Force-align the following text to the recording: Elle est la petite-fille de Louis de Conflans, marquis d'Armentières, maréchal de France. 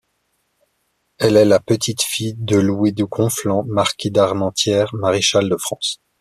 Elle 1.19 1.37
est 1.37 1.45
la 1.45 1.59
petite-fille 1.59 2.33
de 2.39 2.55
Louis 2.57 2.91
de 2.91 3.03
Conflans, 3.03 3.65
marquis 3.67 4.09
d'Armentières, 4.09 4.95
maréchal 4.95 5.47
de 5.47 5.55
France. 5.57 6.01